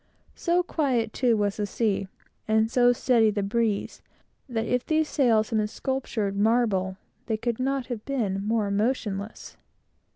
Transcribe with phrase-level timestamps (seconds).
[0.33, 2.07] So quiet, too, was the sea,
[2.47, 4.01] and so steady the breeze,
[4.49, 9.57] that if these sails had been sculptured marble, they could not have been more motionless.